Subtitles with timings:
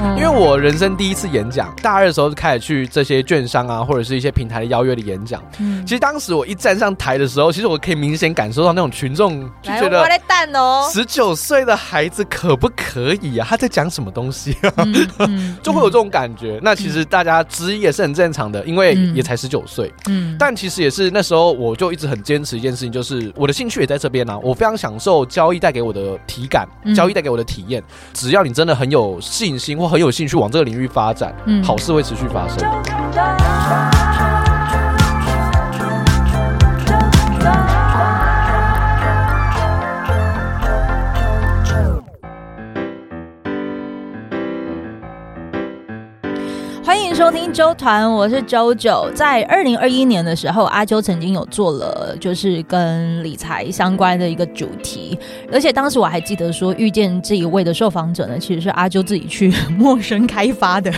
[0.00, 5.42] 嗯，因为我人生第一次演讲，大二的时候就开始去这些券商啊，或者是一些平台的邀约的演讲。
[5.58, 10.04] 嗯，其实当时我一站上台的时候，其实我可以明显感受到那种群众就觉得，
[10.92, 13.46] 十九岁的孩子可不可以啊？
[13.48, 14.72] 他在讲什么东西啊？
[14.78, 16.56] 嗯嗯、 就会有这种感觉。
[16.56, 19.92] 嗯、那其实大家质疑也是很正常的，因为也才十九岁。
[20.08, 24.38] 嗯，但其实也是那时候我就一直很坚持一件事情，就是我的兴趣也在这边啊。
[24.38, 27.82] 我非常享受交易带给我的体感，交易带给我的体验。
[28.12, 33.47] 只要你真的很有信心或很有兴趣往这个领域发展，好事会持续发生。
[47.18, 49.10] 收听周团，我是周九。
[49.12, 55.18] 在二零二一年的时候，阿啾曾经有做了就是跟理财相关的一个主题，
[55.52, 60.92] 而且当时我还记得说，遇见这一位的受访者呢，其实是阿啾自己去 陌生开发的。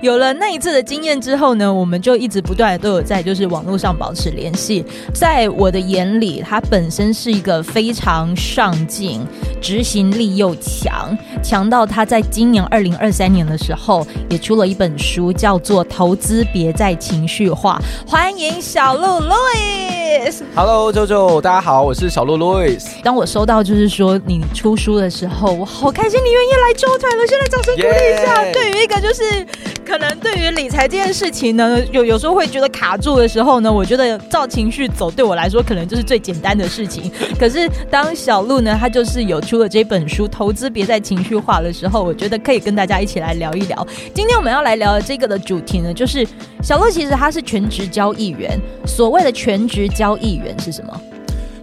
[0.00, 4.84] 有了那一次的经验之后呢，我们就一直不断的都有在就是网络上保持联系。
[5.12, 9.26] 在我的眼里，他本身是一个非常上进、
[9.60, 14.88] 执行力又强，强到他在今年二零二三年的时候也出了一本。
[14.98, 20.42] 书叫做《投资别再情绪化》，欢迎小鹿 Louis。
[20.54, 22.84] Hello，啾啾，大家好，我是小鹿 Louis。
[23.02, 27.26] 当我收到就是说你出书的时候，我好开心，你愿意来周团了。
[27.26, 28.42] 现在掌声鼓励一下。
[28.42, 28.52] Yeah!
[28.52, 29.46] 对于一个就是
[29.88, 37.10] 可能对于理财这件事情呢，有有时候会觉得卡住的时候呢，我觉得照情绪走对我来说可能就是最简单的事情。
[37.40, 43.86] 可是当小鹿呢，他就是有出了这本书《投资别再情绪化》的时候，我觉得可以跟大家一起来聊一聊。
[44.14, 44.92] 今天我们要来聊。
[44.92, 46.26] 的，这个的主题呢，就是
[46.62, 48.58] 小鹿其实他是全职交易员。
[48.84, 51.00] 所谓的全职交易员是什么？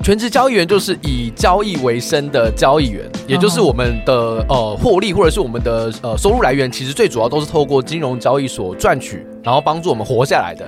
[0.05, 4.13] 全职交易员就是以交易为生的交易员，也就是我们的
[4.47, 10.63] 呃获利或者是我们的呃收入来源，其实最主要都是透过金融交易所赚取，然后帮助我们活下来的。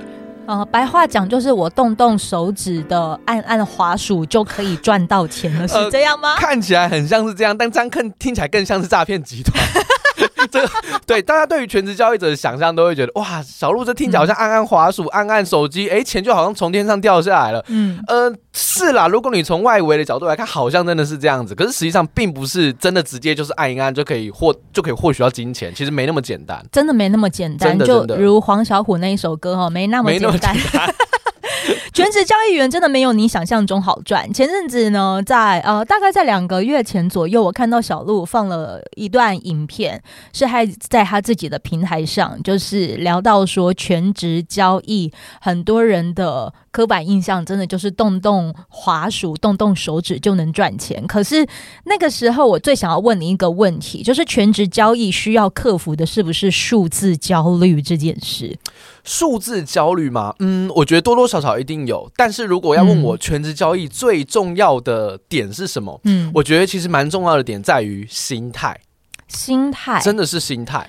[0.46, 6.34] 呃，白话讲就是我动动手指的按按滑鼠就可以赚到钱了，是这样吗？
[6.34, 9.56] 呃，看起来很像是这样，但这样看听起来更像是诈骗集团。
[10.50, 10.70] 这个
[11.06, 17.64] 对大家对于全职交易者的想象都会觉得哇，小鹿这听起来好像按按滑鼠、按按手机，哎，钱就好像从天上掉下来了。
[17.68, 21.54] 嗯，呃，是啦，如果你从外围的角度来看，好像真的是这样子。
[21.54, 27.78] 可是实际上并不是真的直接就是按一按就可以获就可以获取到金钱，其实没那么简单，真的没那么简单。
[27.78, 30.56] 就如黄小虎那一首歌哈，没那么简单。
[31.92, 34.32] 全职交易员真的没有你想象中好赚。
[34.32, 40.02] 前阵子呢，在呃大概在两个月前左右，我看到小鹿放了一段影片，
[40.32, 51.04] 是还在他自己的平台上，就是聊到说全职交易，很多人的刻板印象真的就是动动滑鼠、动动手指就能赚钱。
[51.06, 51.46] 可是
[51.84, 58.58] 那个时候，我最想要问你一个问题，就是全职交易需要克服的是不是数字焦虑这件事？
[59.04, 60.34] 数字焦虑吗？
[60.38, 62.10] 嗯，我觉得多多少少一定有。
[62.16, 66.00] 但是如果要问我全职交易最重要的点是什么？
[66.04, 68.78] 嗯，我觉得其实蛮重要的点在于心态。
[69.26, 70.88] 心态真的是心态。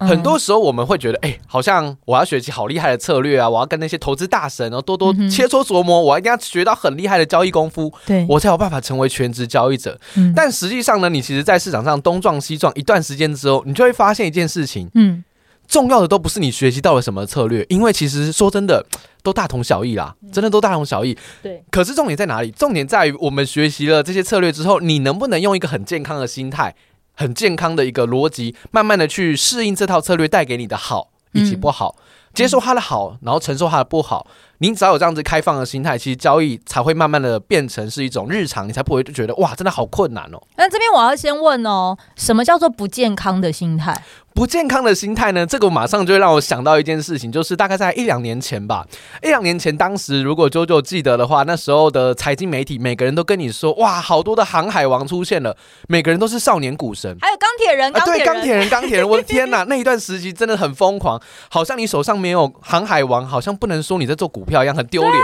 [0.00, 9.98] 很多时候我们会觉得，哎、欸，好像我要学习好厉害的策略啊，我要跟那些投资大神，然后多多切磋琢磨，我一定要学到很厉害的交易功夫，对，我才有办法成为全职交易者。
[10.36, 15.24] 但实际上呢，你其实，在市场上东撞西撞一段时间之后，你就会发现一件事情，嗯。
[15.68, 18.84] 重要的都不是你学习到了什么策略，因为其实说真的，
[19.22, 21.16] 都大同小异啦，真的都大同小异。
[21.42, 22.50] 对，可是重点在哪里？
[22.50, 26.74] 重点在于我们学习了这些策略之后，你能不能用一个很健康的心态、
[27.14, 31.94] 很健康的一个逻辑，慢慢的去适应这套策略带给你的好以及不好，
[32.32, 34.26] 接受它的好，然后承受它的不好。
[34.60, 40.42] 你只要有这样子开放的心态，其实交易才会慢慢的变成是一种日常，你才不会就觉得哇，真的好困难哦。
[40.56, 44.02] 那这边我要先问哦，什么叫做不健康的心态？
[44.38, 45.44] 不健康的心态呢？
[45.44, 48.86] 这个马上就会让我想到一件事情，就是大概在一两年前吧。
[49.20, 55.56] 一两年前，当时如果啾啾记得的话，那时候的财经媒体，每个人都跟你说，哇，好多的航海王出现了，
[55.88, 61.20] 每个人都是少年股神，还有钢铁人，对，钢铁人，钢铁人，我的天哪， 那一段时期真的很疯狂，
[61.50, 65.14] 好像你手上没有航海王，好像不能说你在做股票一样，很丢脸。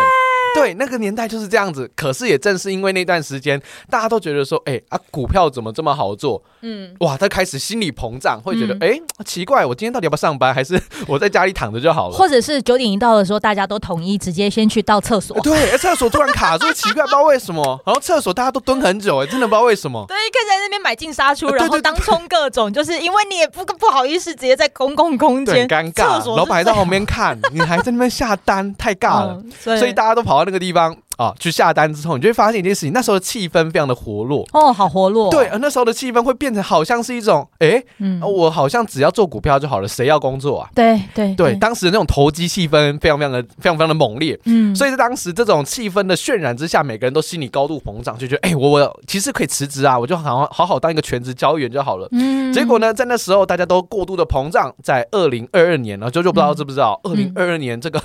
[0.56, 1.88] 对，那个年代就是这样子。
[1.94, 6.43] 可是也正是因为那段时间，大家都觉得说，哎啊，股票怎么这么好做？
[6.64, 12.16] 嗯，哇，他开始心理膨胀，会觉得，哎、嗯，奇怪，我今天到底要不要上班，还是 我在家里躺着就好了？
[12.16, 15.38] 或者是九点一到的时候，大家都统一直接先去到厕所。
[15.40, 17.78] 对，厕所突然卡住，奇怪，不知道为什么。
[17.84, 20.05] 然后厕所大家都蹲很久，哎，真的不知道为什么。
[20.08, 26.25] 对，可以在那边买进杀出，然后当冲各种， 就是因为你也不不好意思直接在公共空间，尴尬。
[26.34, 29.43] 老板还在旁边看，你还在那边下单，太尬了。
[29.44, 30.96] 嗯、所以大家都跑到那个地方。
[31.16, 35.31] 啊去下单之后，你就会发现一件事情，那时候的气氛非常的活络哦，好活络。
[35.31, 40.69] 对，而那时候的气氛会变成好像是一种，哎，嗯，我好像只要做股票就好了，谁要工作啊？
[40.75, 52.08] 对对对，当时的那种投机气氛非常非常的非常非常的猛烈，嗯，所以在当时这种气氛的渲染之下，每个人都心理高度膨胀，就觉得，哎，我我其实可以辞职啊，我就好好好好当一个全职交易员就好了。
[52.12, 58.02] 嗯，结果呢，在那时候大家都过度的膨胀，在二零二二年呢，就就不知道知不知道，二零二二年这个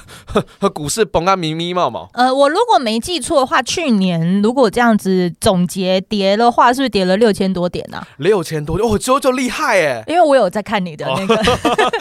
[0.59, 2.09] 和股市崩啊迷迷冒冒。
[2.13, 8.07] 呃，我如果没记错的话，去年如果这样子总结跌的话，是不是跌了六千多点呢、啊？
[8.17, 10.03] 六千多点，哦，九九厉害哎！
[10.07, 11.91] 因为我有在看你的那个，哦、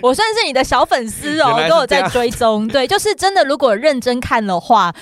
[0.02, 2.66] 我算是你的小粉丝哦， 都有在追踪。
[2.68, 4.94] 对，就是真的，如果认真看的话，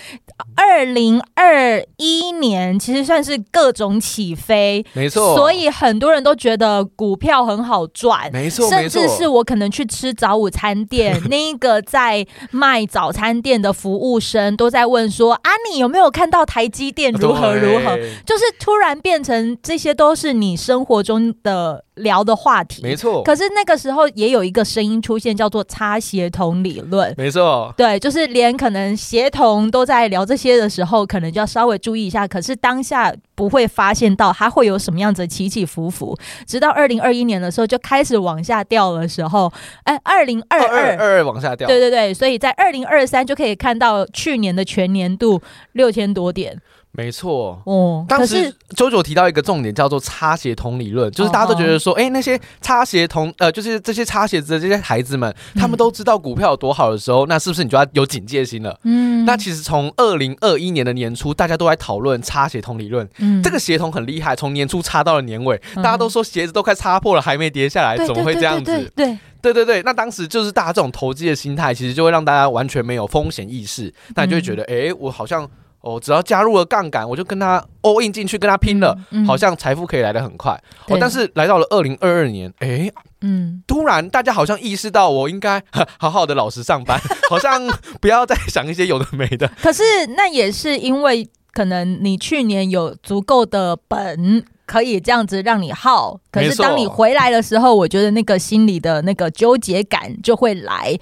[0.57, 5.37] 二零二一年其实算是各种起飞，没错。
[5.37, 17.97] 所以很多人都觉得股票很好赚，没错，甚至是我可能去吃早午餐店， 那一个在卖早餐店的服务生都在问说：“啊，你有没有看到台积电如何如何？”
[18.27, 23.23] 就是突然变成这些都是你生活中的聊的话题，没错。
[23.23, 27.73] 可是那个时候也有一个声音出现，叫做“差协同理论”，没错。
[27.77, 32.27] 对，就是连可能协同都在聊这些的时候，可能就要稍微注意一下。
[32.27, 39.53] 可是当下不会发现到它会有什么样子的起起伏伏，直到二零二一年的时候就开始往下掉的时候，
[39.85, 45.41] 哎，二零二二二二往下掉，对对对，所以在二零二三就可以看到去年的全年度
[45.73, 46.61] 六千多点。
[46.97, 58.79] 没错，哦，当时周九提到一个重点，叫做擦鞋童理论，就是大家都觉得说，哎，那些擦鞋童，呃，就是这些擦鞋子的这些孩子们，他们都知道股票有多好的时候，那是不是你就要有警戒心了？
[58.85, 68.71] 嗯，那其实从二零二一年的年初，大家都在讨论擦鞋童理论，嗯，这个鞋童很厉害，从年初擦到了年尾，大家都说鞋子都快擦破了，还没跌下来，怎么会这样子？
[68.95, 69.19] 对对。
[69.43, 75.47] 对对对，那当时就是大家这种投机的心态，其实就会让大家完全没有风险意识，那你就会觉得，哎，我好像。
[75.85, 80.59] 哦，只要加入了杠杆，我就跟他 all in 进去，跟他拼了，嗯嗯、好像财富可以来得很快。
[80.89, 82.91] 哦，但是来到了二零二二年，哎，
[83.21, 85.63] 嗯，突然大家好像意识到，我应该
[86.01, 86.99] 好好的老实上班，
[87.29, 87.63] 好像
[88.01, 89.47] 不要再想一些有的没的。
[89.61, 89.83] 可是
[90.17, 94.45] 那也是因为可能你去年有足够的本。
[94.67, 100.99] 可以这样子让你耗，可是当你回来的时候，我觉得那个心里的那个纠结感就会来。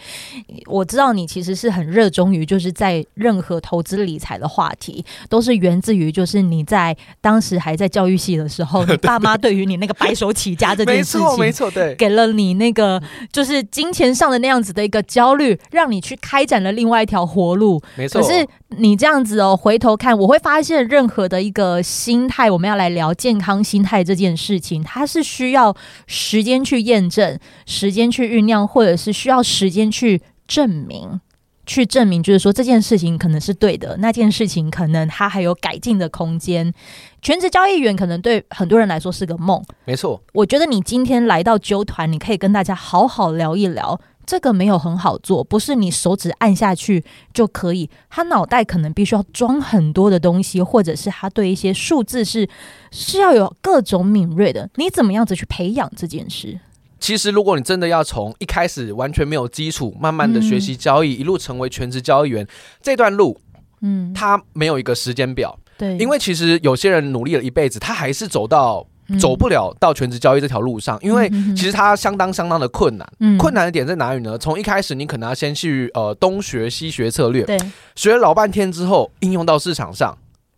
[0.66, 13.02] 我知道你其实是很热衷于，就是在任何投资理财的话题，都是源自于就是你在当时还在教育系的时候， 你爸妈对于你那个白手起家这件事情，没错没错，对，给了你那个
[13.32, 17.80] 就是金钱上的那样子的一个焦虑，让你去开展了另外一条活路。
[17.96, 18.46] 没错，可是
[18.76, 23.62] 你这样子哦，回头看，我会发现任何的一个心态，我们要来聊健康。
[23.62, 25.76] 心态这件事情，它是需要
[26.06, 31.20] 时间去验证、时间去酝酿，或者是需要时间去证明、
[31.64, 36.72] 去证明，就是说这件事情可能是对的，那件事情可能它还有改进的空间。
[37.20, 40.20] 全职交易员可能对很多人来说是个梦，没错。
[40.32, 44.00] 我觉得你今天来到纠团，你可以跟大家好好聊一聊。
[44.24, 47.04] 这个没有很好做，不是你手指按下去
[47.34, 47.90] 就可以。
[48.08, 52.48] 他脑袋可能必须要装很多的东西，或者是他对一些数字是
[52.90, 54.70] 是要有各种敏锐的。
[54.76, 56.60] 你怎么样子去培养这件事？
[57.00, 62.46] 其实，如果你真的要从一开始完全没有基础，慢慢的学习交易，嗯、一路成为全职交易员，
[62.80, 63.40] 这段路，
[63.80, 65.58] 嗯，他没有一个时间表。
[65.76, 68.86] 对，因为其实有些人努力了一辈子，他还是走到。
[69.20, 73.12] 走不了到全职交易这条路上，因为其实它相当相当的困难。
[73.20, 74.38] 嗯，困难的点在哪里呢？
[74.38, 77.58] 从一开始你可能要先去呃东学西学策略，对，
[77.94, 80.16] 学了老半天之后应用到市场上，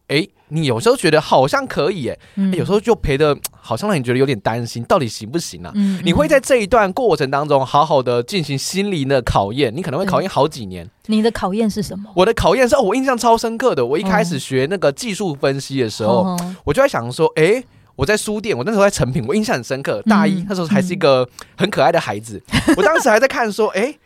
[0.09, 2.19] 哎，你有时候觉得好像可以，哎，
[2.52, 5.73] 有时候就赔的好像让你觉得有点担心，到底行不行啊？
[5.75, 10.88] 嗯，你会在这一段过程当中好好的进行心灵的考验，你可能会考验好几年。
[11.07, 12.11] 你的考验是什么？
[12.14, 13.85] 我的考验是哦，我印象超深刻的。
[13.85, 17.64] 我一开始学那个技术分析的时候，我就在想说，哎。
[17.97, 20.03] 我在书店，我那时候在成品，我印象很深刻。
[20.03, 23.99] 大一、嗯、那时候还是一个很可爱的孩子，嗯、 我当时还在看说，哎、欸，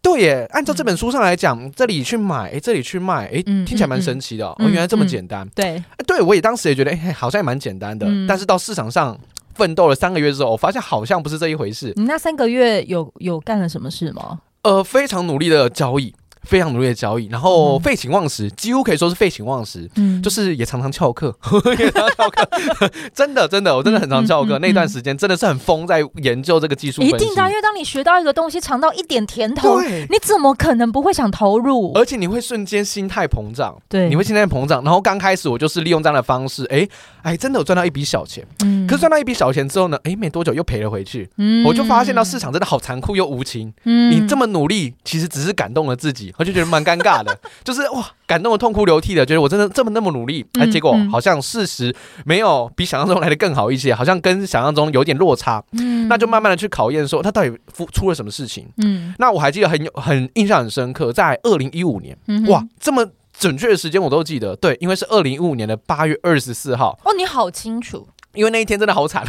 [0.00, 5.48] 对耶，按照这本书上来讲，这里去买，哎、欸，这里去卖，哎、欸，听起来蛮神奇的、喔，哦、嗯，原来这么简单。
[5.54, 8.06] 对、欸，对我也当时也觉得，哎、欸，好像也蛮简单的。
[8.06, 9.18] 嗯、但是到市场上
[9.54, 11.92] 奋斗了三个月之后，我发现好像不是这一回事。
[11.96, 14.40] 你那三个月有有干了什么事吗？
[14.62, 16.14] 呃，非常努力的交易。
[16.44, 19.88] 非常努力的交易，然后废寝忘食，几乎可以说是废寝忘食。
[19.96, 21.34] 嗯，就是也常常翘课，
[21.78, 22.48] 也常常翘课。
[23.14, 24.58] 真的，真的，我真的很常翘课。
[24.58, 27.02] 那段时间真的是很疯，在研究这个技术。
[27.02, 31.92] 一定的，因为当你学到一个东西，尝到一点甜头，你怎么可能不会想投入？
[31.94, 34.82] 而且你会瞬间心态膨胀，对，你会心态膨胀。
[34.84, 36.86] 然后刚开始我就是利用这样的方式，哎
[37.22, 38.46] 哎，真的有赚到一笔小钱。
[38.64, 41.28] 嗯，可是赚到一笔小钱之后呢，哎，没多久又赔了回去。
[41.38, 43.72] 嗯，我就发现到市场真的好残酷又无情。
[43.84, 46.33] 嗯，你这么努力，其实只是感动了自己。
[46.36, 55.62] 我就觉得蛮尴尬的， 就是哇，感动的痛哭流涕的，觉得我真的这么那么努力，哎，结果好像事实没有比想象中来的更好一些，好像跟想象中有点落差。
[55.72, 58.66] 嗯，那就慢慢的去考验说他到底出出了什么事情。
[58.78, 62.16] 嗯，那我还记得很有很印象很深刻，在二零一五年，
[62.48, 66.98] 哇，这么准确的时间我都记得，对，因为是二零一五年的八月二十四号。
[67.04, 68.08] 哦，你好清楚。
[68.34, 69.24] 因为那一天真的好惨，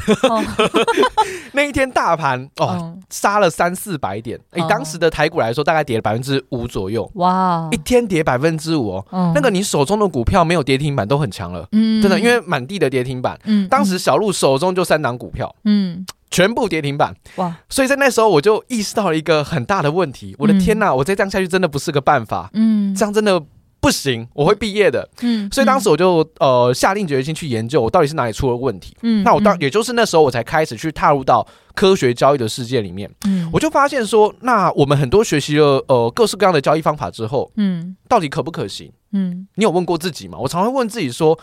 [1.53, 7.09] 那一天大盘哦杀了三四百点，以当时的台股来说，大概跌了百分之五左右。
[7.15, 23.41] 哇，一天跌百分之五哦，那个你手中的股票没有跌停板都很强了，嗯，真的，因为满地的跌停板，嗯，当时小鹿手中就三档股票，嗯，全部跌停板，哇，所以在那时候我就意识到了一个很大的问题，我的天呐，我再这样下去真的不是个办法，嗯，这样真的。
[23.85, 25.07] 不行，我会毕业的。
[25.21, 28.97] 嗯，所以当时我就呃下定决心去研究我到底是哪里出了问题。
[29.03, 33.07] 嗯，那我当也就是那时候我才开始去踏入到科学交易的世界里面。
[33.27, 38.91] 嗯，我就发现说，那我们很多学习了呃各式各样的交易方法之后，嗯，到底可不可行？
[39.11, 40.39] 嗯，你有问过自己吗？
[40.39, 41.37] 我常会问自己说，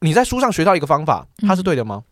[0.00, 2.02] 你在书上学到一个方法，它是对的吗？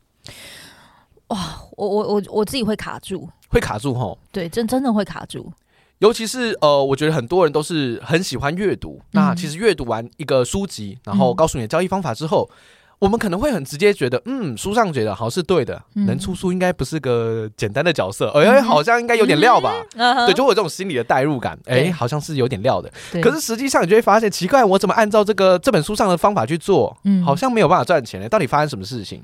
[1.29, 4.17] 哇，我我我我自己会卡住，会卡住吼。
[4.31, 5.53] 对，真真的会卡住。
[5.99, 9.01] 尤其是呃，我觉得很多人都是很喜欢阅读。
[9.01, 12.51] 嗯、那其实阅读完一个书籍，然后告诉你的交易方法之后。
[12.99, 19.75] 我们可能会很直接觉得，嗯，书上觉得好像是对的，能出书应该不是个简单的角色，哎，好像应该有点料吧？
[20.27, 22.91] 对，就会有这种心理的代入感，哎，好像是有点料的。
[23.21, 28.29] 可是实际上你就会发现，奇怪，我怎么按照这个这本书上的方法去做，好像没有办法赚钱呢？
[28.29, 29.21] 到底发生什么事情？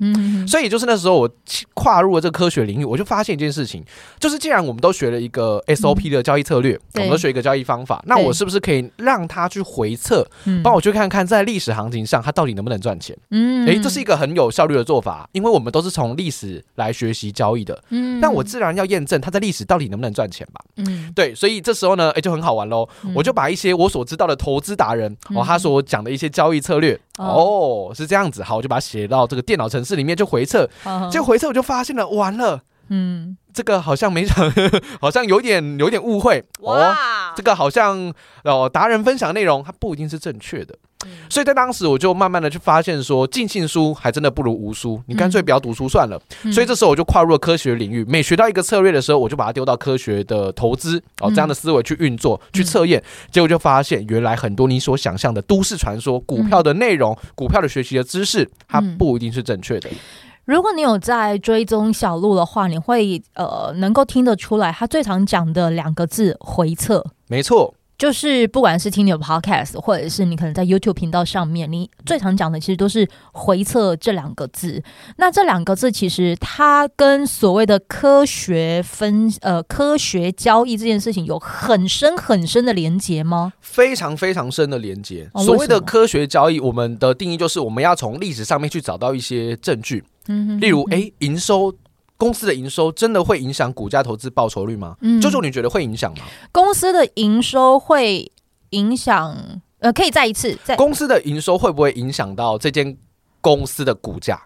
[0.47, 1.29] 所以就是那时候我
[1.73, 3.83] 跨入了这个科学领域，我就发现一件事情，
[4.19, 10.23] 就是既然我们都学了一个 SOP 的交易策略，我们都学一个交易方法，那我是不是可以让他去回测，
[10.63, 13.17] 帮我去看看在历史行情上他到底能不能赚钱？
[13.31, 13.62] 嗯。
[13.67, 17.83] 哎，这是一个很有效率的做法，因为我们都是从历史来学习交易的。
[17.89, 20.61] 嗯，但我自然要验证它在历史到底能不能赚钱吧。
[20.77, 22.87] 嗯，对，所以这时候呢，诶，就很好玩喽。
[23.15, 30.69] 我就把一些我所知道的投资达人哦，他所讲的一些交易策略，哦，是这样子，好，我就把它写到这个电脑程式里面，就回测。
[31.11, 32.61] 结果回测我就发现了，完了，
[32.95, 34.53] 嗯，这个好像没想，
[35.01, 36.43] 好像有点有点误会。
[36.59, 40.77] 哇，这个好像哦，达人分享内容它不一定是正确的。
[41.27, 45.01] 所以在当时，我就慢慢的去发现说，尽信书还真的不如无书。
[45.07, 46.21] 你干脆不要读书算了。
[46.51, 48.05] 所以这时候我就跨入了科学领域。
[48.07, 53.03] 每学到一个策略的时候，我就把它丢到科学的投资哦这样的思维去运作、去测验。
[53.31, 59.89] 结果就发现，原来很多你所想象的都市传说、股票的内容、股票的学习的知识，它不一定是正确的。
[60.45, 67.05] 如果你有在追踪小鹿的话，你会呃能够听得出来，他最常讲的两个字“回测”。
[67.27, 67.73] 没错。
[67.95, 74.83] 就是不管是听你的 podcast，或者是你可能在 YouTube 频道上面，你最常讲的其实都是回测这两个字。
[75.17, 83.53] 那这两个字其实它跟所谓的科学分呃科学交易这件事情有很深很深的连接吗？
[83.61, 85.29] 非常非常深的连结。
[85.45, 91.73] 所谓的科学交易，我们的定义就是我们要从历史上面去找到一些证据，嗯，例如哎营收。
[92.15, 94.95] 公司的营收真的会影响股价投资报酬率吗？
[95.01, 96.23] 嗯，舅舅，你觉得会影响吗？
[96.53, 98.31] 公司的营收会
[98.69, 99.35] 影响？
[99.79, 102.95] 呃，可以再一次，再公司的营收会不会影响到这间
[103.41, 104.41] 公司的股价？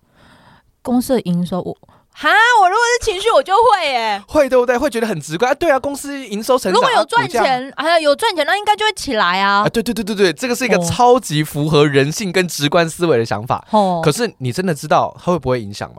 [0.82, 1.78] 公司的营收，我
[2.20, 2.30] 哈，
[2.62, 4.76] 我如果是情绪，我就会耶，会对不对？
[4.76, 5.56] 会觉得很直观。
[5.58, 9.62] 对啊，公司营收成长，如果有赚钱，啊，有赚钱，那应该就会起来啊。
[9.62, 13.64] 啊，对对对对对，这个是一个超级符合人性跟直观思维的想法。
[13.70, 15.98] 哦，可是你真的知道它会不会影响吗？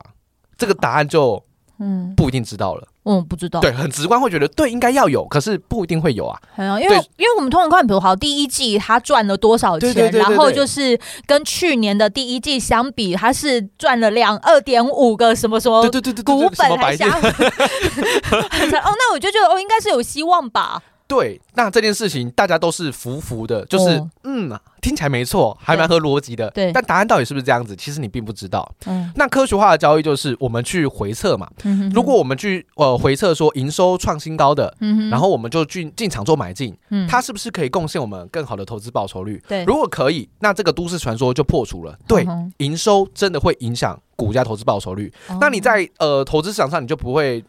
[0.57, 1.45] 这个答案就。
[1.81, 2.89] 嗯，不一定知道了。
[3.05, 3.61] 嗯，不知道。
[3.61, 6.39] 对，很直观会觉得对，应该要有，可是不一定会有啊。
[6.57, 17.07] 因为因为我们通常看，比如好第一季他赚了多少钱，然后就是跟去年的第一季相比，他是赚了两二点五个什么什么，对对对对，股本还加。
[17.17, 17.21] 哦，
[18.31, 20.83] 那我就觉得哦，应该是有希望吧。
[21.09, 26.51] 对，那这件事情大家都是服服的，就是、哦、嗯，听起来没错，还蛮合逻辑的。
[26.51, 27.75] 对，但答案到底是不是这样子？
[27.75, 28.71] 其实你并不知道。
[28.85, 31.49] 嗯，那科学化的交易就是我们去回测嘛。
[31.65, 39.43] 嗯哼哼，如果我们去呃回测说营收创新高的，嗯哼，然后我们就进进场做买进，嗯，它是不是可以贡献我们更好的投资报酬率？
[39.49, 41.99] 对，如果可以，那这个都市传说就破除了。
[42.07, 42.27] 对，
[42.59, 45.11] 营收真的会影响股价投资报酬率。
[45.29, 47.43] 哦、那你在呃投资市场上你就不会。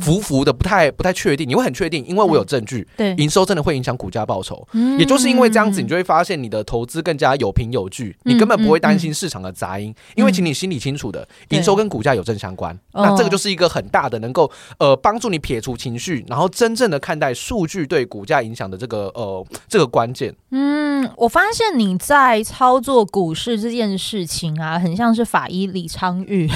[0.00, 4.66] 浮浮的不太不太确定，你会很确定，因为我有证据，对，营收真的会影响股价报酬，
[4.98, 20.34] 也就是因为这样子，你就会发现你的投资更加有凭有据，你根本不会担心市场的杂音，因为请你心里清楚的，营收跟股价有正相关，那这个就是一个很大的能够呃帮助你撇除情绪，然后真正的看待数据对股价影响的这个呃这个关键。
[20.50, 26.46] 嗯，我发现你在操作股市这件事情啊，很像是法医李昌钰，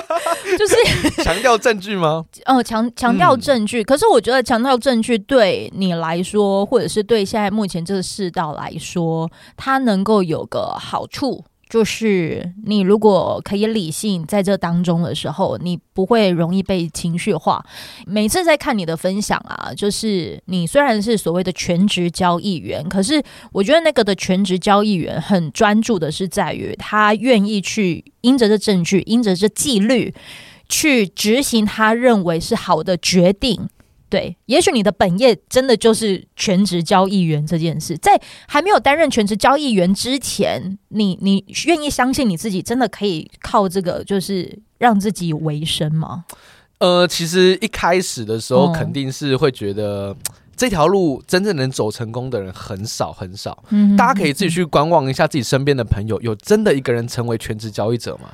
[0.56, 2.24] 就是强调证据吗？
[2.46, 2.62] 哦。
[2.70, 11.44] 强强调证据，嗯、可是我觉得强调证据对你来说，或者是对现在目前这个世道来说，它能够有个好处。
[11.68, 17.64] 就是你如果可以理性在这当中的时候，你不会容易被情绪化。
[18.06, 23.22] 每次在看你的分享啊，就是你虽然是所谓的全职交易员，可是
[23.52, 30.12] 我觉得那个的全职交易员很专注的是在于他愿意去因着这证据，因着这纪律
[30.70, 33.68] 去执行他认为是好的决定。
[34.08, 46.24] 对，也许你的本业真的就是全职交易员这件事，在还没有担任全职交易员之前，你你愿意相信你自己真的可以靠这个就是让自己维生吗？
[46.78, 50.16] 呃，其实一开始的时候肯定是会觉得、哦、
[50.56, 53.62] 这条路真正能走成功的人很少很少。
[53.68, 58.30] 嗯，大家可以自己去观望一下自己身边的朋友，有真的一个人成为全职交易者吗？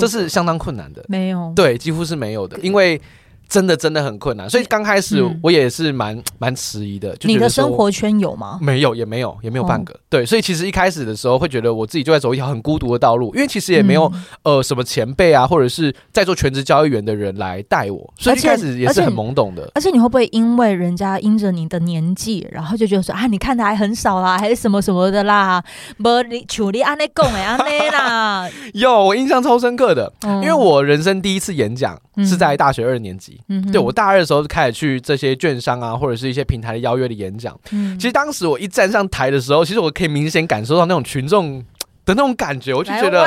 [0.00, 3.00] 这是相当困难的，没有，对，几乎是没有的，因为。
[3.48, 7.16] 真的真的很困难，所以刚开始我也是蛮蛮迟疑的。
[7.22, 8.58] 你的生活圈有吗？
[8.60, 9.94] 没有，也没有，也没有半个。
[9.94, 14.10] 哦、对，所以其实一开始的时候会觉得我自己就在走一条很孤独的道路，因为其实也没有、
[14.42, 19.70] 嗯、呃什么前辈啊，或者是在做全职交易员的人来带我，所以一开始也是很懵懂的。
[19.74, 25.62] 而且，你会不会因为人家因着你的年纪，然后就觉得说啊，你看的还很少啦，还是什么什么的啦？
[25.98, 28.48] 不，你处理安内讲哎安内啦。
[28.74, 34.16] 有，我印象超深刻的，嗯、因为我人生第一次演讲是在大学二年级，嗯，对我大二。
[34.16, 37.54] 的时候就开始去这些券商啊，或者是一些平台的邀约的演讲。
[37.70, 41.62] 嗯，其实当时我一站上台的时候，其实我可以明显感受到那种群众
[42.06, 43.26] 的那种感觉，我就觉得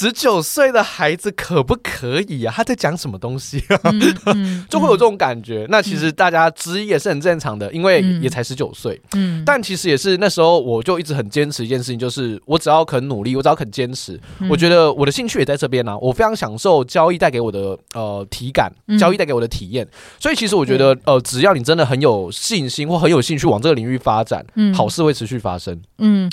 [0.00, 2.52] 十九岁的孩子可不可以啊？
[2.56, 3.78] 他在讲什么东西啊？
[3.84, 5.64] 嗯嗯、 就会有这种感觉。
[5.64, 8.98] 嗯、那其实大家质疑也是很正常的，因为也才十九岁。
[9.12, 15.98] 嗯，但其实也是那时候，我就一直很坚持一件事情，就是我只要肯努力，我只要肯坚持，嗯、我觉得我的兴趣也在这边呢、啊。
[15.98, 19.84] 我非常享受交易带给我的呃体感，交易带给我的体验。
[19.84, 25.78] 嗯、所以其实我觉得呃，只要你真的很有信心或很有兴趣往这个领域发展，嗯、好事会持续发生。
[25.98, 26.30] 嗯。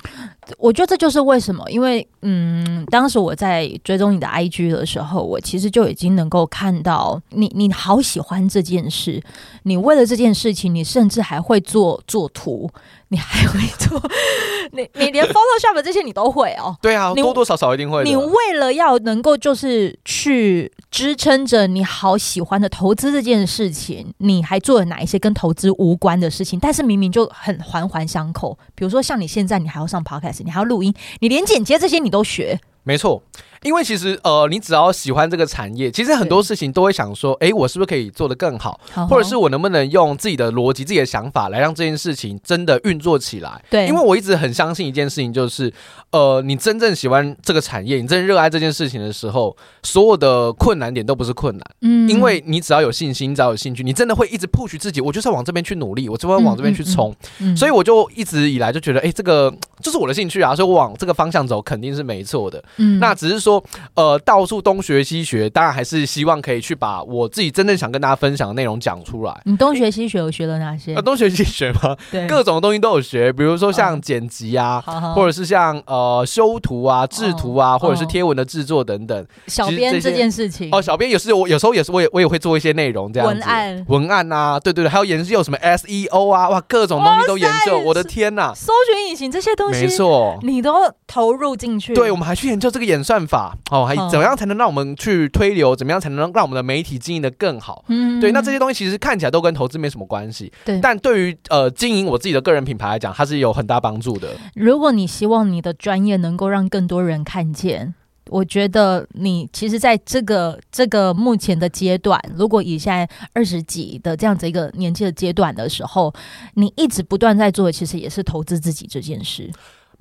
[0.58, 9.22] 我觉得这就是为什么，因为嗯，当时我在追踪你的 IG 的时候，我其实就已经能够看到你，你好喜欢这件事，
[9.64, 12.70] 你为了这件事情，你甚至还会做做图。
[13.10, 14.02] 你还会做？
[14.72, 16.76] 你你连 Photoshop 这些你都会哦？
[16.82, 18.04] 对啊，多多少少一定会。
[18.04, 26.60] 你为了要能够就是去支撑着你好喜欢的投资这件事情，你还做了哪一些跟投资无关的事情？
[26.60, 28.58] 但是明明就很环环相扣。
[28.76, 32.60] 比如说像你现在，你还要上 Podcast，你还要录音，你连剪接这些你都学。
[32.84, 33.22] 没错。
[33.64, 43.62] 因为其实呃，你只要喜欢这个产业，其实很多事情都会想说，哎，我是不是可以做得更好，好，或者是我能不能用自己的逻辑、自己的想法来让这件事情真的运作起来？
[43.70, 45.72] 对，因为我一直很相信一件事情，就是
[46.12, 62.50] 呃，你真正喜欢这个产业，你真正热爱这件事情的时候，所有的困难点都不是困难，嗯，因为你只要有信心，只要有兴趣，你真的会一直 push 自己，我就是要往这边去努力，我就会往这边去冲，嗯嗯嗯，所以我就一直以来就觉得，哎，这个就是我的兴趣啊，所以我往这个方向走肯定是没错。
[62.50, 63.49] 的，嗯，那只是说
[63.96, 64.20] 呃。
[64.26, 69.42] 到处东学西学，当然还是希望可以去把我自己真正想跟大家分享的内容讲出来。
[69.46, 70.94] 你东学西学，我学了哪些？
[70.94, 71.96] 呃，东学西学吗？
[72.12, 79.26] 对，各种东西都有学，比如说像剪辑啊，哦、或者是像呃修图啊、制图啊，哦、或者是贴文的制作等等。
[79.48, 83.36] 小编这，件事情哦，小编也是我有时候也是我也我也会做一些内容这样子。
[83.36, 87.80] 文案文案啊，对对对，还有研究什么 SEO 啊，哇，各种东西都研究。
[87.80, 90.74] 我的天呐，搜寻引擎这些东西，没错，你都
[91.08, 91.94] 投入进去。
[91.96, 93.39] 对，我们还去研究这个演算法
[93.72, 95.76] 哦，还怎么样才能让我们去推流？
[95.76, 97.86] 怎么样才能让我们的媒体经营的更好？
[97.88, 100.52] 嗯，对，那这些东西其实看起来都跟投资没什么关系。
[100.66, 104.30] 对，但对于呃经营我自己的个人品牌来讲，它是有很大帮助的。
[104.56, 107.94] 如果你希望你的专业能够让更多人看见，
[108.30, 116.14] 我觉得你其实在这个这个目前的阶段，如果以现在二十几的这样子一个年纪的阶段的时候，
[116.54, 119.50] 你一直不断在做的，其实也是投资自己这件事。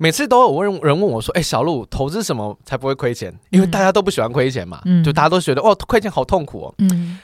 [0.01, 3.37] 每次都有问人问我说：“哎、欸，小鹿，投资什么才不会亏钱？
[3.49, 6.73] 因为大家都不喜欢亏钱嘛，嗯、就大家都觉得哦，亏钱好痛苦哦。
[6.77, 7.19] 嗯，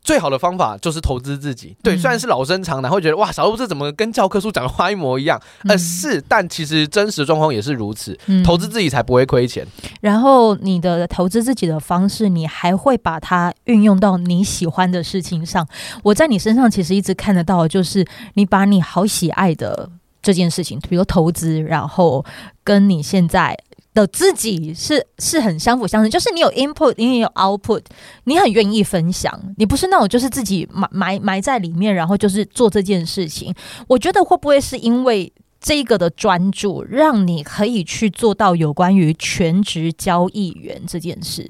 [0.00, 1.76] 最好的方法就是投资自己。
[1.82, 5.38] 对，虽然是老生常谈，会觉得哇，小鹿这怎么跟教科书讲的话一模一样？
[5.68, 8.18] 呃，是，但其实真实状况也是如此。
[8.42, 9.66] 投资自己才不会亏钱。
[10.00, 15.68] 然后你的投资自己的方式，你还会把它运用到你喜欢的事情上。
[16.02, 19.90] 我在你身上其实一直看得到，就是你把你好喜爱的。
[20.24, 22.24] 这件事情，比如投资，然后
[22.64, 23.56] 跟你现在
[23.92, 27.82] 的自己是是很相辅相成，就是你有 input，你也有 output，
[28.24, 33.54] 你很愿意分享，你不是那种就是自己埋埋埋在里面，然后就是做这件事情。
[33.86, 41.48] 我觉得会不会是因为这个的专注，让你可以去做到有关于全职交易员这件事？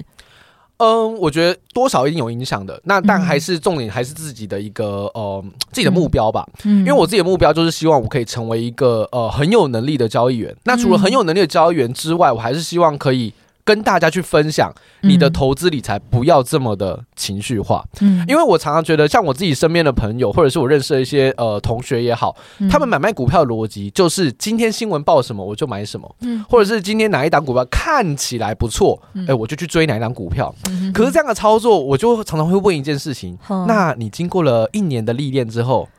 [0.77, 2.79] 嗯，我觉得多少一定有影响的。
[2.83, 6.45] 那但还是重点还是自己的一个呃自己的目标吧。
[6.63, 10.55] 嗯，因为我自己的目标就是希望我可以成为一个呃很有能力的交易员。
[10.63, 13.33] 那除了很有能力的交易员之外，我还是希望可以。
[13.65, 17.83] 跟大家去分享你的投资理财，不要这么的情绪化。
[17.99, 22.35] 嗯，因为我常常觉得，像我自己身边的朋友，或者是我认识的一些呃同学也好，
[22.69, 30.53] 他们买卖股票的逻辑就是今天新闻报什么我就买什么，嗯，或者是今天哪一档股票看起来不错，哎，我就去追哪一档股票。
[30.93, 33.35] 可是这样的操作，我就常常会问一件事情：
[33.67, 35.89] 那你经过了一年的历练之后，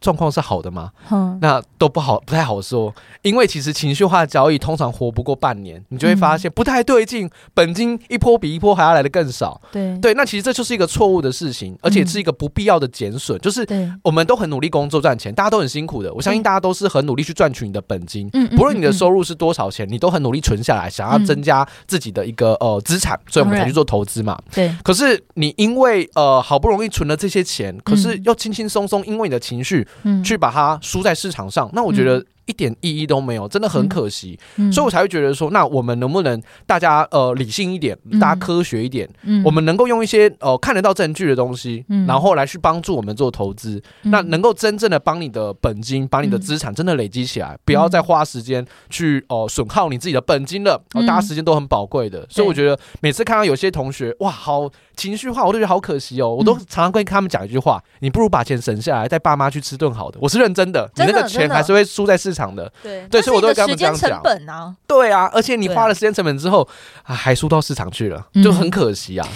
[0.00, 0.90] 状况是好的吗？
[1.10, 2.94] 嗯，那都不好，不太好说。
[3.22, 9.60] 因为其实情绪化交易通常活不过半年，你就会发现不太对劲，本金一波比一波还要来的更少。
[9.72, 13.38] 对对，那其实这就是一个错误的事情，而且是一个不必要的减损。
[13.40, 13.66] 就是
[14.02, 16.12] 我们都很努力工作赚钱，大家都很辛苦的。
[16.14, 24.38] 我相信大家都是很努力去赚取你的本金，不论你的收入是多少钱，你都很努力存下来，想要增加自己的一个呃资产，所以我们才去做投资嘛。
[24.54, 24.74] 对。
[24.84, 29.86] 可是你因为呃好不容易存了这些钱，可是又轻轻松松因为你的情绪。
[30.02, 32.24] 嗯，去把它输在市场上，那我觉得。
[32.48, 34.38] 一点意义都没有，真的很可惜，
[34.72, 62.37] 所以我才会觉得说，那我们能不能大家呃理性一点，大家科学一点，嗯、我们能够用一些呃看得到证据的东西，嗯、然后来去帮助我们做投资，嗯、那能够真正的帮你的本金，把你的资产真的累积起来，嗯、不要再花时间去哦、呃、损耗你自己的本金了，哦，大家时间都很宝贵的，嗯、所以我觉得每次看到有些同学哇好情绪化，我都觉得好可惜哦，我都常常会跟他们讲一句话，你不如把钱省下来带爸妈去吃顿好的，我是认真的，你那个钱还是会输在市场。
[62.38, 64.00] 场的对对，所以我都会跟他们这样讲。
[64.00, 66.66] 时间成本啊，对啊，而且你花了时间成本之后，
[67.02, 69.28] 啊，还输到市场去了，就很可惜啊。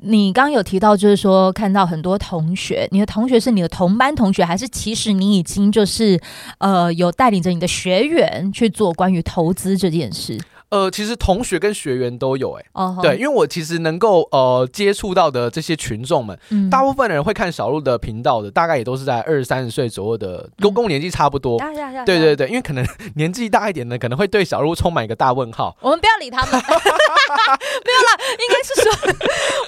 [0.00, 6.20] 你刚刚有提到，就是说看到很多同学，你的同学是你的同班同学，还是其实你已经就是
[6.58, 10.38] 呃有带领着你的学员去做关于投资这件事？
[10.70, 13.00] 呃，其实同学跟学员都有哎、欸，uh.
[13.00, 21.58] 对，因为我其实能够呃接触到的这些群众们，嗯、大部分的人会看小鹿的频道的，大概也都是在二三十岁左右的，跟跟我年纪差不多。
[21.62, 25.74] 嗯、对对对，因为可能 年纪大一点的，可能会对小鹿充满一个大问号。
[25.80, 28.92] 我们不要理他们， 没有啦，应该是说，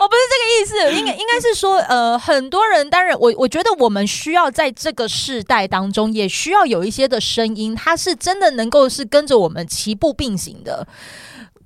[0.01, 10.87] 我不是这个意思，应该应该是说，呃，很多人，当然，我我觉得我们需要在这个世代当中，也需要有一些的声音，它是真的能够是跟着我们齐步并行的。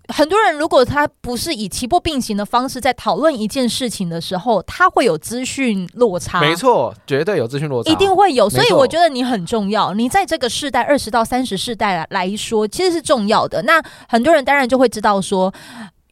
[0.09, 6.41] 很多人如果他不是以齐步并行的方式在讨论一件事情的时候，他会有资讯落差。
[6.41, 8.49] 没错，绝对有资讯落差，一定会有。
[8.51, 9.95] 所以我觉得你很重要。
[9.95, 13.63] 你在这个世代二十到三十世代来说，其实是重要的。
[13.63, 15.53] 那很多人当然就会知道说。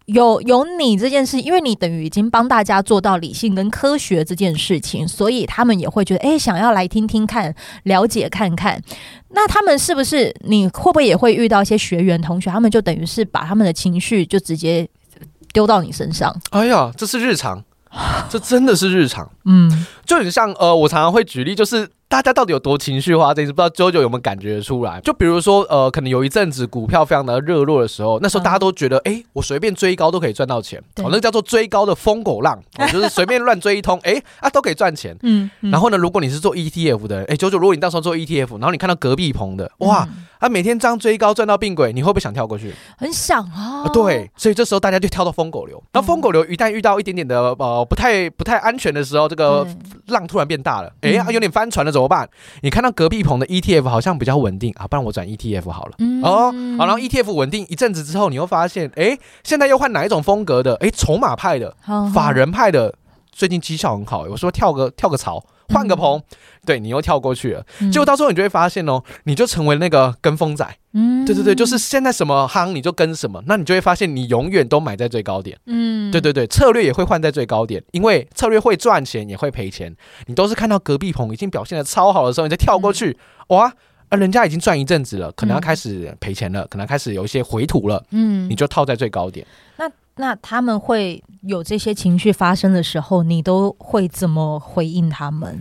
[0.06, 8.82] 有有你这件事，因为你等于已经帮大家做到理性跟科学这件事情，所以他们也会觉得，哎、欸，想要来听听看，了解看看。
[9.30, 10.34] 那他们是不是？
[10.40, 14.88] 你会不会也会遇到一些学员同学，他们就等于是把他们的情绪就直接
[15.52, 16.34] 丢到你身上？
[16.50, 17.62] 哎呀，这是日常，
[18.28, 19.30] 这真的是日常。
[19.44, 21.88] 嗯，就很像呃，我常常会举例，就是。
[22.12, 23.32] 大家到底有多情绪化？
[23.32, 25.00] 这一次不知道 JoJo 有没有感觉出来？
[25.00, 35.16] 就比如说，呃，可能有一阵子股票非常的热络的时候，那时候大家都觉得，哎、欸，我随便追高都可以赚到钱，哦，那个叫做追高的疯狗浪，哦、就是随便乱追一通， 哎、欸，啊，都可以赚钱。
[35.22, 40.06] 嗯，嗯然后呢，如果你是做 ETF 的，哎、欸，JoJo，如果你到时候做 ETF，然后你看到隔壁棚的，哇。
[40.14, 42.74] 嗯他、啊、每天这样追高赚到病鬼，你会不会想跳过去？
[42.98, 43.90] 很想啊，啊。
[43.92, 45.80] 对，所以这时候大家就跳到疯狗流。
[45.92, 49.64] 然后疯狗流一旦遇到一点点的呃不太不太安全的时候，这个
[50.08, 52.28] 浪突然变大了，哎有点翻船了怎么办？
[52.62, 55.92] 你看到隔壁棚的 ETF 好像比较稳定啊，不然我转 ETF 好了。
[55.98, 60.74] 嗯、哦，好，然后 ETF 稳定一阵子之后，你又发现，哎、欸，现在又换哪一种风格的？
[60.80, 61.72] 哎、欸，筹码派的，
[62.12, 62.92] 法人派的，
[63.30, 64.22] 最近绩效很好。
[64.28, 65.40] 我说跳个跳个槽。
[65.68, 66.20] 换个棚，
[66.64, 70.64] 对，你又跳过去了，结果到时候你就会发现哦，你就成为那个跟风仔。
[70.92, 75.58] 嗯，对对对，就是现在什么夯你就跟什么，那你就会发现你永远都买在最高点。
[75.66, 79.92] 嗯，对对对，策略也会换在最高点，因为策略会赚钱也会赔钱。
[80.26, 83.72] 你都是看到隔壁棚已经表现的超好的时候，你再跳过去，哇，
[84.10, 88.00] 啊，人家已经赚一阵子了，可能要开始赔钱了，可能开始有一些回吐了。
[88.10, 89.44] 嗯，你就套在最高点。
[89.78, 95.60] 那那他们会有这些情绪发生的时候，你都会怎么回应他们？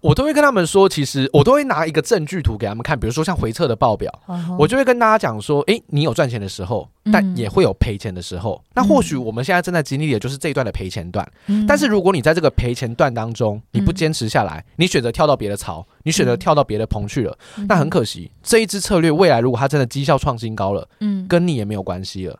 [0.00, 4.12] 我都会跟他们说，其实我都会拿一个证据图给他们看，比如说像回撤的报表，
[4.58, 8.62] 我就会跟大家讲说，诶，你有赚钱的时候，但也会有赔钱的时候。
[8.74, 11.26] 那或许我们现在正在经历的就是这一段的赔钱段。
[11.66, 17.36] 但是如果你在这个赔钱段当中，你不坚持下来，你选择跳到别的槽，你选择跳到别的棚去了，
[17.68, 21.26] 那很可惜，这一支策略未来如果它真的绩效创新高了，嗯。
[21.28, 22.36] 跟你也没有关系了。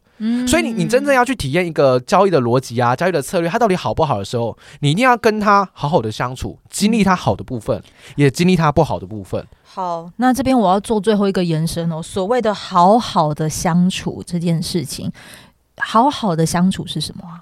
[0.47, 7.83] 所以你你真正要去体验一个交易的逻辑啊，交易的策略，它到底好不好的时候，你一定要跟他好好的相处，经历他好的部分，
[8.17, 9.47] 也经历他不好的部分。
[9.65, 15.11] 好，那这边我要做最后一个延伸哦，所谓的好好的相处这件事情，
[15.79, 17.41] 好好的相处是什么啊？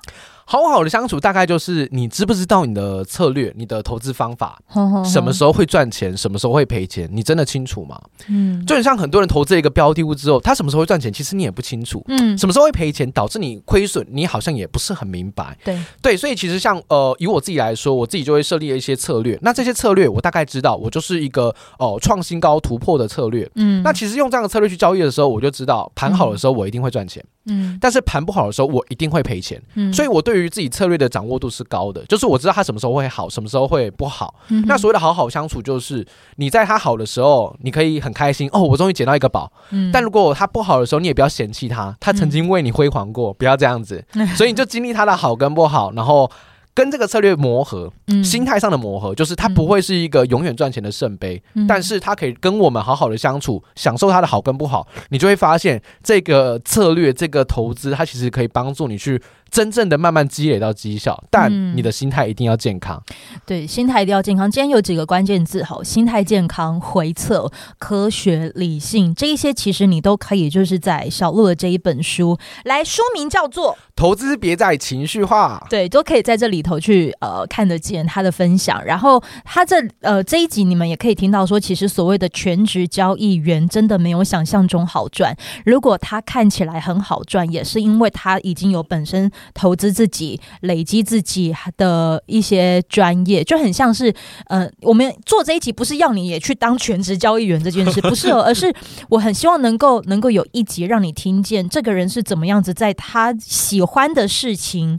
[0.51, 4.59] 好好的相处，大概就是你知不知道你的策略、你的投资方法，
[5.05, 8.01] 什么时候会赚钱，什么时候会赔钱，你真的清楚吗？
[8.29, 12.03] 嗯，就很像很多人投资一个标的物之后，他什么时候会赚钱，其实你也不清楚。
[12.09, 15.55] 嗯，什么时候会赔钱，导致你亏损，你好像也不是很明白。
[15.63, 19.39] 对对，所以其实像呃，以我自己来说，我自己就会设立了一些策略。
[19.43, 23.47] 那这些策略我大概知道，我就是一个哦创新高突破的策略。
[23.57, 27.23] 嗯，那其实用这样的策略去交易的时候，我就知道盘好的时候我一定会赚钱。
[27.51, 29.63] 嗯，但是盘不好的时候我一定会赔钱。
[29.75, 34.35] 嗯，所以我对于自己策略的掌握度是高的，就是我知道他什么时候会好，什么时候会不好。
[34.49, 39.53] 嗯、那所谓的好好相处，就是你在他好的时候，你可以很开心哦，我终于捡到一个宝。
[39.71, 44.05] 嗯、但如果他不好的时候，你也不要嫌弃他，他曾经为你辉煌过，不要这样子。
[44.15, 46.31] 嗯、所以你就经历他的好跟不好，然后。
[46.75, 59.21] 跟这个策略磨合，心态上的磨合，就是它不会是一个永远赚钱的圣杯，但是它可以跟我们好好的相处，享受它的好跟不好，你就会发现这个策略、这个投资，它其实可以帮助你去。
[59.51, 63.03] 真正的慢慢积累到绩效，但你的心态一定要健康。
[63.11, 64.51] 嗯、对，心态一定要健康。
[64.51, 75.63] 今天有几个关键字，好，心态健康、回测、科学、理性，这一些其实你都可以，就是在小鹿的这一本书来，书名叫做《投资别再情绪化》。
[75.71, 78.85] 对，都可以在这里头去呃看得见他的分享。
[78.85, 85.37] 然后他这呃这一集你们也可以听到说，其实所谓的全职交易员真的没有想象中好赚。
[85.65, 89.31] 如果他看起来很好赚，也是因为他已经有本身。
[89.55, 94.15] 投资自己，累积自己的一些专业，就很像是，
[94.47, 98.73] 呃，我们做这一集不是要你也去当全职交易员这件事， 不是，而是
[99.09, 104.99] 我很希望能够能够有一集让你听见这个人是怎么样子，在他喜欢的事情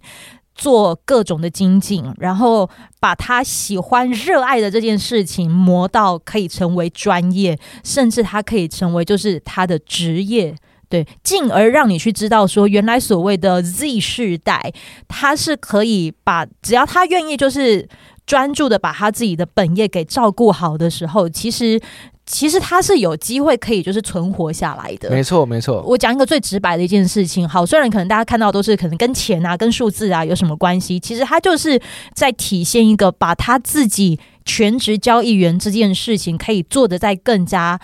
[0.56, 10.56] 做各种的精进，然后把他喜欢热爱的这件事情磨到可以成为专业，甚至他可以成为就是他的职业。
[10.89, 14.73] 对，进而让你去知道说，原来所谓的 Z 世代，
[15.08, 17.88] 他是可以把只要他愿意，就是
[18.25, 21.80] 专注的把他自己的本业给照顾好的时候，其实
[22.25, 25.12] 其实他是有机会可以就是存活下来的。
[25.12, 25.84] 没错，没错。
[25.86, 31.80] 我讲一个最直白的一件事情，好，虽然可能大家看到都是可能跟钱啊、跟数字啊有什么关系，其实他就是
[32.15, 37.80] 在体现一个把他自己全职交易员这件事情可以做得再更加。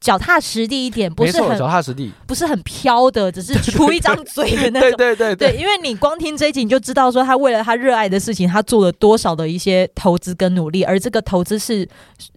[0.00, 4.90] 脚踏实地一点，不是很脚踏实地，不是很飘的，只是出一张嘴的那种。
[4.92, 11.88] 对对对对，对，因为你光听这一集，你就知道说他为了他热爱的事情，他做了多少的一些投资跟努力，而这个投资是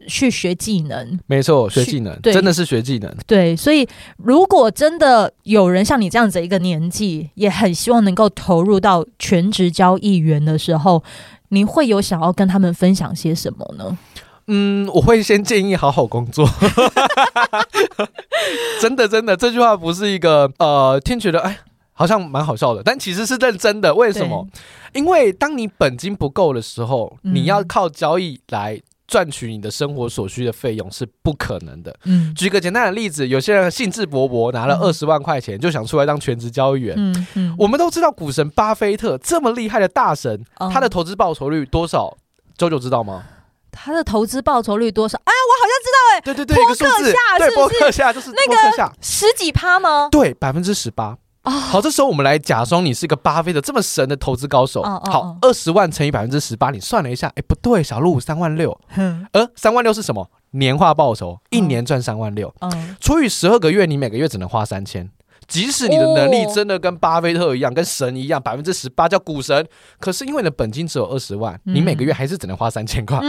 [0.07, 1.19] 去学技能。
[1.27, 3.15] 没错，学技能，真的是学技能。
[3.27, 11.03] 对，所以如果真的有人像你这样子一个年纪，也很希望能够投入到全职交易员的时候，
[11.49, 13.97] 你会有想要跟他们分享些什么呢？
[14.47, 16.47] 嗯，我会先建议好好工作。
[18.81, 21.59] 真的，真的，这句话不是一个呃，听觉得哎，
[21.93, 23.93] 好像蛮好笑的，但其实是认真的。
[23.93, 24.47] 为什么？
[24.93, 31.95] 因为当你本金不够的时候，你要靠交易来赚取你的生活所需的费用是不可能的。
[32.05, 36.95] 嗯，举个简单的例子，有些人兴致勃勃拿了二十万块钱就想出来当全职交易员。
[36.97, 42.17] 嗯嗯，我们都知道股神巴菲特这么厉害的大神，他的投资报酬率多少？
[42.57, 43.23] 周九知道吗？
[43.71, 45.17] 他的投资报酬率多少？
[45.23, 46.75] 哎，我好像知道，哎，对对对，波克
[47.11, 50.09] 夏，对，波克夏就是那个十几趴吗？
[50.11, 51.17] 对，百分之十八。
[51.43, 54.83] 好，这时候我们来假装你是一个巴菲特这么神的投资高手。
[54.83, 58.79] 好，二十万乘以百分之十八，你算了一下，哎，不对，小鹿三万六。
[59.31, 60.29] 呃，三万六是什么？
[60.51, 62.53] 年化报酬，一年赚三万六。
[62.59, 65.09] 嗯，除以十二个月，你每个月只能花三千。
[65.51, 69.67] 即使你的能力真的跟巴菲特一样，跟神一样，百分之十八叫股神，
[69.99, 73.19] 可是因为你的本金只有二十万，你每个月还是只能花三千块，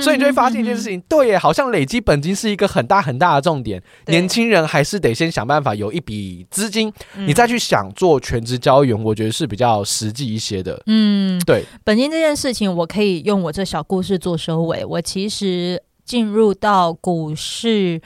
[0.00, 3.80] 所以你就会发现一件事情，对耶，好像累积本金是一个很大很大的重点。
[4.08, 10.82] 年轻人还是得先想办法有一笔资金，你再去想做全职交易员，我觉得是比较实际一些的。
[10.86, 14.84] 嗯，对，本金这件事情，我可以用我这小故事做收尾。
[14.84, 18.00] 我其实进入到股市。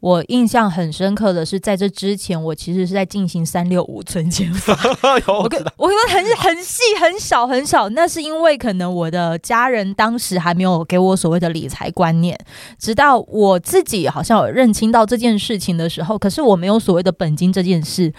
[0.00, 4.74] 我印象很深刻的是，在这之前，我其实是在进行三六五存钱法。
[5.28, 12.38] 我跟我跟很很细很小很小，那是因为可能我的家人当时还没有给我所谓的理财观念，
[12.78, 18.10] 直到我自己好像有认清到这件事情的时候，可是我没有所谓的本金这件事，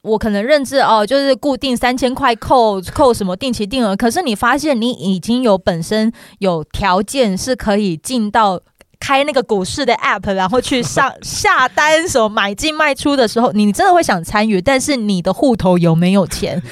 [0.00, 8.58] 我可能认知哦，就是固定三千块扣扣什么定期定额，可是你发现你已经有本身有条件是可以进到。
[9.04, 16.62] 开那个股市的 app，然后去上 下单，什么买进卖出的时候，你真的会想参与，但是你的户头有没有钱？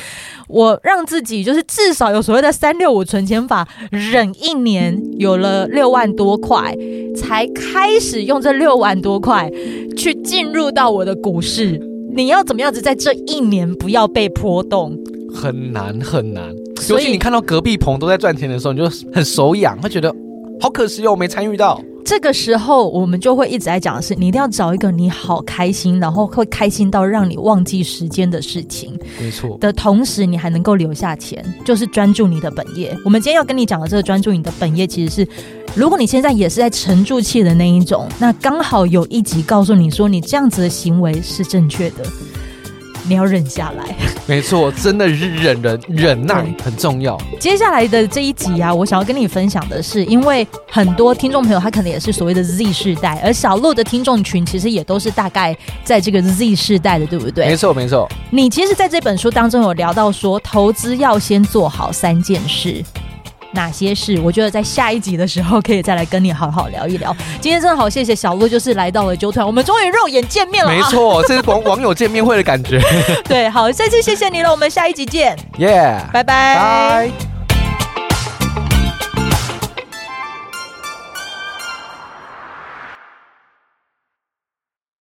[0.49, 6.75] 我让自己就是至少有所谓的三六五存钱法，忍一年有了六万多块，
[7.15, 9.51] 才开始用这六万多块
[9.95, 11.79] 去进入到我的股市。
[12.15, 14.99] 你要怎么样子在这一年不要被波动？
[15.35, 16.51] 很难很难。
[16.89, 20.15] 尤其你看到隔壁棚都在赚钱的时候，你就很手痒，会觉得
[20.61, 21.81] 好可惜哦，没参与到。
[22.05, 28.99] 这个时候，我们就会一直在讲的是，你一定要找一个你好开心，然后会开心到让你忘记时间的事情。
[29.21, 29.57] 没错。
[29.59, 32.97] 的同时，你还能够留下钱，就是专注你的本业。
[33.05, 35.29] 我们今天要跟你讲的这个专注你的本业，其实是，
[35.75, 42.05] 如果你现在也是在沉住气的那一种，那刚好有一集告诉你说，你这样子的行为是正确的。
[43.05, 43.95] 你要忍下来，
[44.27, 47.21] 没错，真的是忍忍忍耐很重要。
[47.41, 57.47] 接下来的这一集啊，我想要跟你分享的是，因为很多听众朋友他可能也是所谓的 Z 世代，而小鹿的听众群其实也都是大概在这个 Z 世代的，对不对？
[57.47, 58.09] 没错，没错。
[58.31, 62.83] 你其实在这本书当中有聊到说，投资要先做好三件事。
[63.53, 64.21] 哪些事？
[64.21, 67.15] 我觉得在下一集的时候可以再来跟你好好聊一聊。
[67.41, 70.71] 今天真的好，谢谢小鹿，就是来到了九团，我们终于肉眼见面了。
[70.71, 72.81] 没错，这是网网友见面会的感觉。
[73.25, 75.37] 对，好，再次谢谢你了，我们下一集见。
[75.59, 77.42] 耶，拜拜。